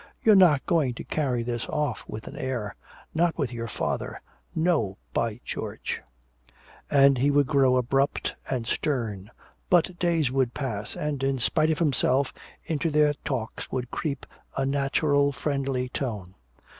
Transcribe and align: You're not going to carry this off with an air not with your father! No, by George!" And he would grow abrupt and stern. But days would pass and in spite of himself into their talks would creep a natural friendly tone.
You're 0.23 0.33
not 0.33 0.65
going 0.65 0.95
to 0.95 1.03
carry 1.03 1.43
this 1.43 1.67
off 1.69 2.03
with 2.07 2.25
an 2.27 2.35
air 2.35 2.73
not 3.13 3.37
with 3.37 3.53
your 3.53 3.67
father! 3.67 4.17
No, 4.55 4.97
by 5.13 5.39
George!" 5.45 6.01
And 6.89 7.19
he 7.19 7.29
would 7.29 7.45
grow 7.45 7.77
abrupt 7.77 8.33
and 8.49 8.65
stern. 8.65 9.29
But 9.69 9.99
days 9.99 10.31
would 10.31 10.55
pass 10.55 10.95
and 10.97 11.21
in 11.21 11.37
spite 11.37 11.69
of 11.69 11.77
himself 11.77 12.33
into 12.65 12.89
their 12.89 13.13
talks 13.23 13.71
would 13.71 13.91
creep 13.91 14.25
a 14.57 14.65
natural 14.65 15.31
friendly 15.31 15.87
tone. 15.87 16.33